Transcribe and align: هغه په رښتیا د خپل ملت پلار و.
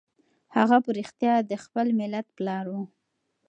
هغه 0.57 0.77
په 0.85 0.89
رښتیا 0.97 1.33
د 1.49 1.51
خپل 1.63 1.87
ملت 1.99 2.27
پلار 2.37 2.65
و. 2.73 2.75